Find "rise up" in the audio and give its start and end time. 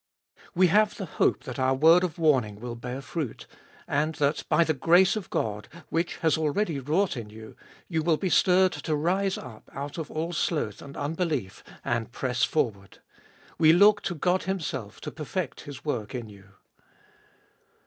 8.95-9.69